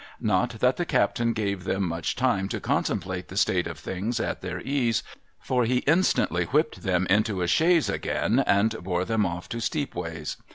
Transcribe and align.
Not 0.19 0.49
that 0.61 0.77
the 0.77 0.85
captain 0.87 1.31
gave 1.31 1.63
them 1.63 1.87
much 1.87 2.15
time 2.15 2.49
to 2.49 2.59
contemplate 2.59 3.27
th.e 3.27 3.37
state 3.39 3.67
of 3.67 3.77
things 3.77 4.19
at 4.19 4.41
their 4.41 4.59
ease, 4.61 5.03
for 5.39 5.65
he 5.65 5.83
instantly 5.85 6.45
whipped 6.45 6.81
them 6.81 7.05
into 7.07 7.43
a 7.43 7.47
chaise, 7.47 7.87
again, 7.87 8.39
and 8.47 8.81
bore 8.83 9.05
them 9.05 9.27
off 9.27 9.47
to 9.49 9.57
Steepways. 9.61 10.37